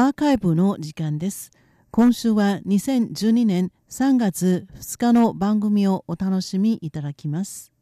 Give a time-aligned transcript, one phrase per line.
[0.00, 1.50] アーカイブの時間です。
[1.90, 7.72] 今週は2012年3月2日の番組をお楽しみいただきます。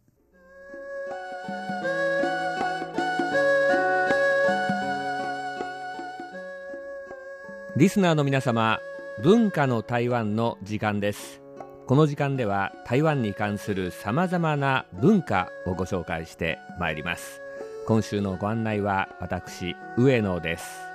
[7.77, 8.79] リスナーの皆様、
[9.23, 11.43] 文化の台湾の時間です。
[11.87, 17.43] この時間では台湾に関するさまざまな文化をご紹介してまいります。
[17.87, 20.86] 今週のご案内は私上野です。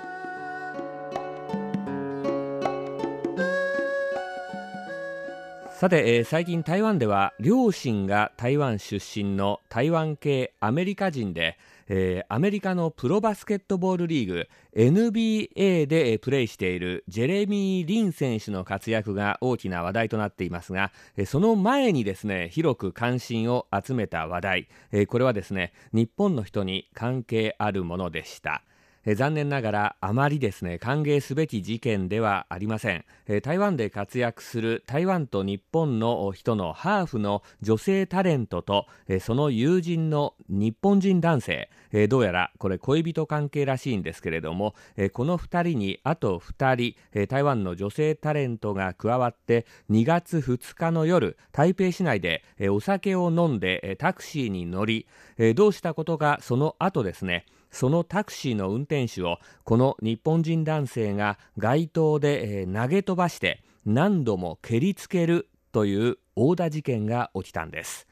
[5.82, 11.58] さて、えー、最近台湾では両親が台湾出身の台湾系アメリカ人で、
[11.88, 28.62] えー、アメリカのプロバスケットボールリーグ NBA でプレーしているジェレミー・リン選手の活躍が大きな話題となっていますが、えその前にですね、広く関心を集めた話題え、これはですね、日本の人に関係あるものでした。
[29.06, 68.08] え残念ながらあまりですね歓迎すべき事件ではありません、え台湾で活躍する台湾と日本の人のハーフの女性タレントと、えその友人の日本人男性、えどうやらこれ恋人関係らしいんですけれども、えこの2人にあと2人、え台湾の女性タレントが加わって2月2日の夜台北市内で、えお酒を飲んでタクシーに乗り、えどうしたことかその後ですねそのタクシーの運転手をこの日本人男性が街頭でえ投げ飛ばして何度も蹴りつけるという殴打事件が起きたんです。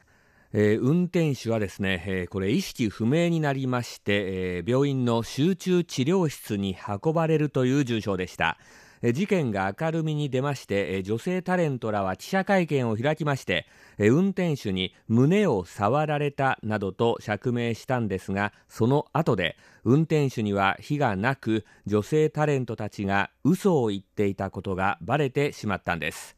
[0.52, 8.58] えー、運転手はですね、えー、これ意識不明になりまして、えー、病院の集中治療室に運ばれるという重傷でした。
[9.02, 13.66] 事件が明るみに出まして女性タレントらは記者会見を開きまして
[13.98, 26.36] 運転手に胸を触られたなどと釈明したんですがその後で運転手には非がなく女性タレントたちが嘘を言っていたことがバレてしまったんです。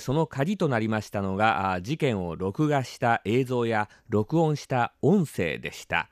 [0.00, 6.08] その鍵となりましたのが事件を録画した映像や録音した音声でした。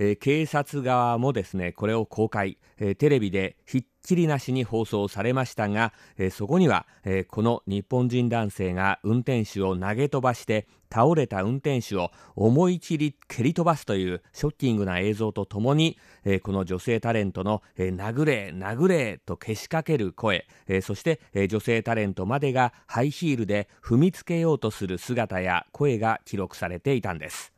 [0.00, 27.52] えー、警察側もですねこれを公開、えー、テレビでひっきりなしに放送されましたが、えー、そこには、えこの日本人男性が運転手を投げ飛ばして倒れた運転手を思い切り蹴り飛ばすというショッキングな映像とともに、えこの女性タレントの、え殴れ殴れとけしかける声、えそして、え女性タレントまでがハイヒールで踏みつけようとする姿や声が記録されていたんです。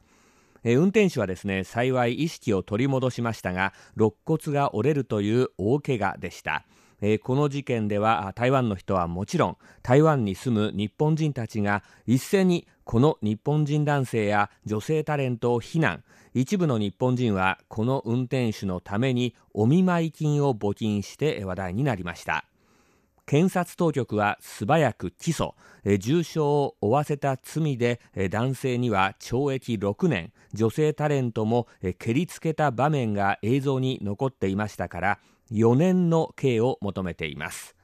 [0.65, 6.65] え運転手はですね幸い意識を取り戻しましたが肋骨が折れるという大怪我でした。
[7.05, 16.05] えこの事件では台湾の人はもちろん台湾に住む日本人たちが一斉にこの日本人男性や女性タレントを非難。
[16.35, 22.45] 一部の日本人はこの運転手のためにお見舞い金を募金して話題になりました。
[23.33, 25.55] 検察当局は素早く起訴、
[25.87, 35.19] え重傷を負わせた罪でえ男性には懲役6年、女性タレントもえ蹴りつけた場面が映像に残っていましたから
[35.51, 37.75] 4年の刑を求めています。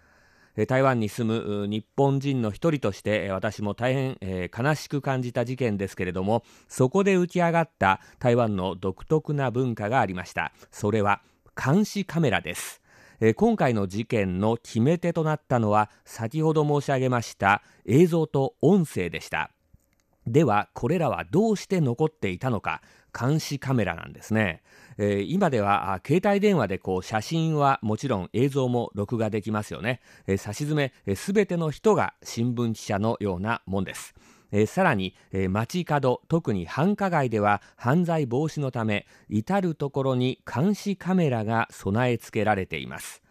[0.69, 10.53] 台湾に住む日本人の一人として私も大変え悲しく感じた事件ですけれどもそこで浮き上がった台湾の独特な文化がありました。
[10.71, 11.23] それは
[11.57, 12.83] 監視カメラです。
[13.21, 19.51] え今回の事件の決め手となったのは先ほど申し上げました映像と音声でした。
[20.27, 22.83] ではこれらはどうして残っていたのか
[23.19, 24.63] 監視カメラなんですね、
[24.99, 34.15] えー、今では携帯電話でこう写真はもちろん映像も録画できますよね、えー、差し詰めすべ、ての人が新聞記者のようなもんです。
[34.53, 43.23] えー、さらに、えー、街角特に繁華街では犯罪防止のため至る所に監視カメラが備え付けられています。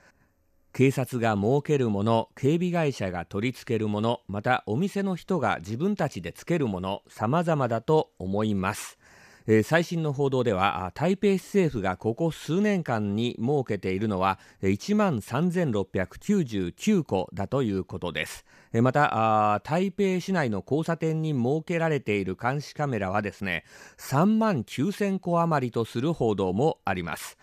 [0.73, 8.99] 警察が設けるもの警備会社が取り付けるものまたお店の人が自分たちでつけるもの様々だと思います。
[9.49, 23.63] えー、最新の報道では台北市政府がここ数年間に設けているのは1万3699個だということです、えー、また台北市内の交差点に設けられている監視カメラはですね
[23.97, 27.37] 3万9000個余りとする報道もあります、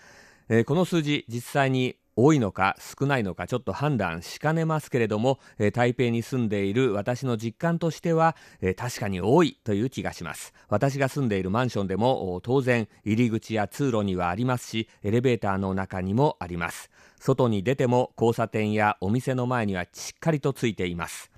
[0.51, 10.53] えー、この数字実際に多いのか少ないのかちょっと判断しかねますけれども、えー、台北に住んでいる私の実感としては、えー、確かに多いという気がします。
[10.69, 16.91] 私が住んでいるマンションでも当然入り口や通路にはありますしエレベーターの中にもあります。
[17.19, 21.34] 外に出ても交差点やお店の前にはしっかりとついています。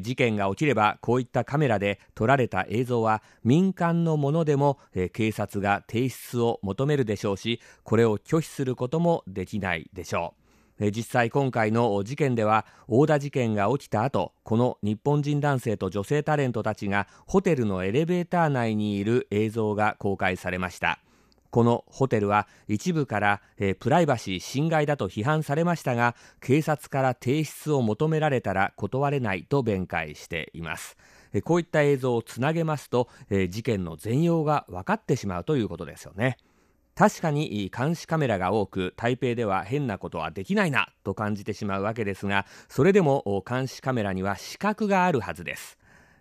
[0.00, 4.78] 事件が起きればこういったカメラで撮られた映像は民間のものでも
[5.12, 10.44] 警察が提出を求めるでしょうしこれを拒否することもできないでしょう。
[10.90, 21.03] 実際今回の事件では大田事件が起きた後この日本人男性と女性タレントたちがホテルのエレベーター内にいる映像が公開されました。
[21.54, 30.96] このホテルは一部から、えー、プライバシー侵害だと批判されましたが警察から提出を求められたら断れないと弁解しています。
[31.32, 36.38] えこういった映像をつなげますと、え事件の全容が分かってしまうということですよね。
[36.96, 45.78] 確かに監視カメラが多く台北では変なことはできないなと感じてしまうわけですがそれでも監視カメラには死角があるはずです。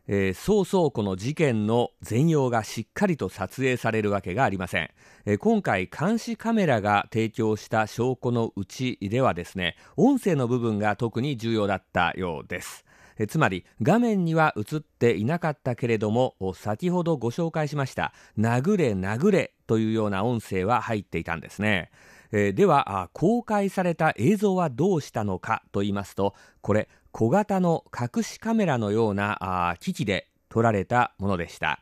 [0.07, 4.89] えー、そうそうこの事件の全容がしっかりと撮影されるわけがありません、
[5.25, 12.85] えー、今回監視カメラが提供した証拠のうちではですね音声の部分が特に重要だったようです。
[13.17, 21.91] えつまり画面には映っていなかったけれども先ほどご紹介しました殴れ殴れというような音声は入っていたんですね。
[22.31, 31.79] えー、では公開された映像はどうしたのかと言いますとこれ小型の隠しカメラのような機器で撮られたものでした。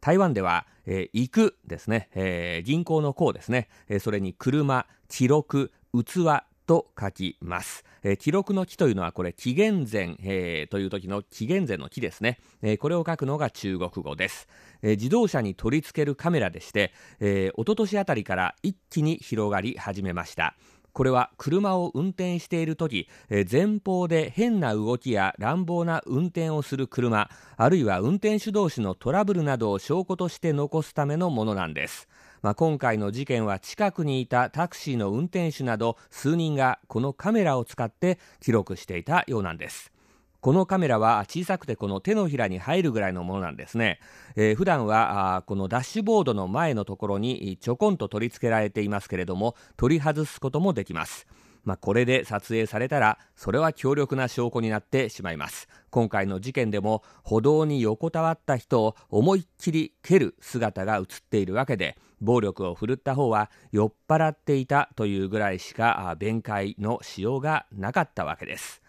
[0.00, 6.24] 台湾では、えー、行くですね、えー、銀行の行ですね、えー、それに車記録器
[6.68, 7.84] と書きます。
[8.04, 14.46] えー、記録の木というのはこれ紀元前、えー、という時の紀元前の木ですね、えー、これを書くのが中国語です、
[14.82, 20.54] え自動車に取り付けるカメラでして、えー、一昨年あたりから一気に広がり始めました。
[20.92, 32.08] これは車を運転している時、え前方で変な動きや乱暴な運転をする車あるいは運転手同士のトラブルなどを証拠として残すためのものなんです。
[32.42, 39.92] まあ、今回の事件は近くにいたタクシーの運転手など数人がこのカメラを使って記録していたようなんです。
[40.40, 43.98] このカメラは小さくてこの手のひらに入るぐらいのものなんですね、
[44.36, 51.26] えー、普段はこのダッシュボードの前のところにちょこんと取り付けられていますけれども取り外すこともできます。
[51.64, 55.68] まあ、これで撮影されたらそれは強力な証拠になってしまいます。
[55.90, 68.82] 今回の事件でも歩道に横たわった人を思いっきり蹴る姿が映っているわけで暴力を振るった方は酔っ払っていたというぐらいしか弁解のしようがなかったわけです、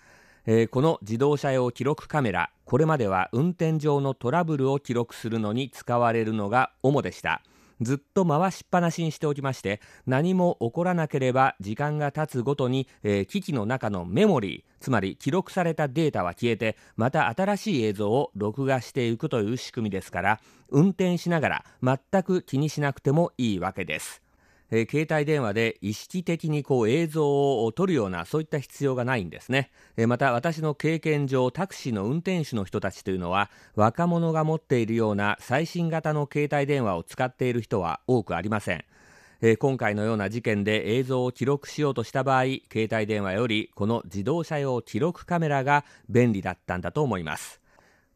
[0.51, 7.43] えー、この自動車用記録カメラこれまでは運転上のトラブルを記録するのに使われるのが主でした。
[7.81, 24.23] ずっと回しっぱなしにしておきまして何も起こらなければ時間が経つごとに、えー、機器の中のメモリーつまり記録されたデータは消えてまた新しい映像を録画していくという仕組みですから運転しながら全く気にしなくてもいいわけです。
[24.71, 38.85] えー、携帯電話で意識的にこう映像を撮るようなそういった必要がないんですね、えー、また私の経験上タクシーの運転手の人たちというのは若者が持っているような最新型の携帯電話を使っている人は多くありません。
[39.41, 47.61] えー、今回のような事件で映像を記録しようとした場合携帯電話よりこの自動車用記録カメラが便利だったんだと思います。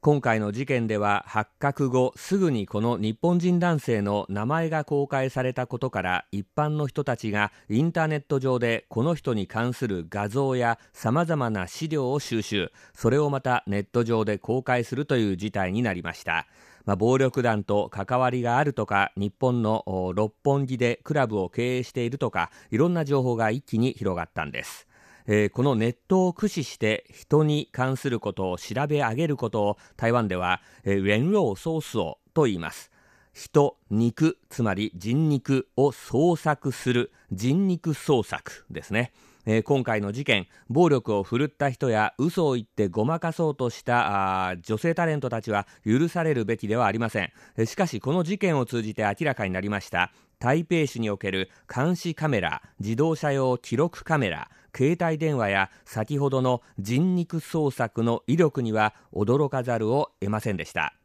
[0.04, 16.48] 今回の事件では発覚後すぐにこの日本人男性の名前が公開されたことから一般の人たちがインターネット上でこの人に関する画像やさまざまな資料を収集それをまたネット上で公開するという事態になりました。
[16.84, 24.86] まあ、暴力団と関わりがあるとか日本の六本木でクラブを経営しているとかいろんな情報が一気に広がったんです。
[25.28, 32.92] えー、このネットを駆使して人に関することを調べ上げることを台湾では、えー、ウェンローソースをと言います
[33.34, 39.12] 人、肉、つまり人肉を捜索する人肉捜索ですね。
[39.46, 47.32] えー、今回の事件、暴力を振るった人や嘘を言ってごまかそうとした女性タレントたちは許されるべきではありません。
[47.58, 60.96] えしかし、この事件を通じて明らかになりました台北市における監視カメラ、自動車用記録カメラ、携帯電話や先ほどの人肉捜索の威力には驚かざるを得ませんでした。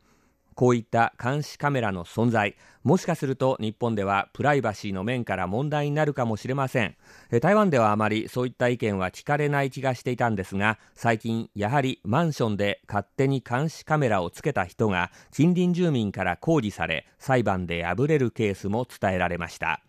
[0.59, 6.97] こういった監視カメラの存在もしかすると日本ではプライバシーの面から問題になるかもしれません。
[7.41, 19.81] 台湾ではあまりそういった意見は聞かれない気がしていたんですが最近やはりマンションで勝手に監視カメラをつけた人が近隣住民から抗議され裁判で敗れるケースも伝えられました。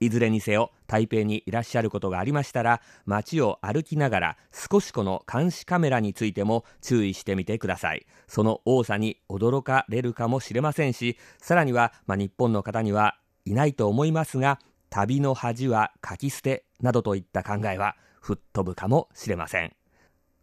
[0.00, 8.06] いずれにせよ台北にいらっしゃることがありましたら街を歩きながら少しこの監視カメラについても注意してみてください。
[8.26, 14.58] その多さに驚かれるかもしれませんしさらには、まあ、日本の方にはいないと思いますが
[14.90, 19.72] 旅の恥は書き捨てなどといった考えは吹っ飛ぶかもしれません。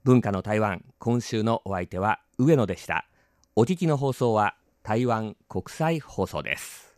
[0.03, 3.05] 文化の台湾今週のお相手は上野でした。
[3.55, 6.95] お聞きの放送は台湾国際放送です。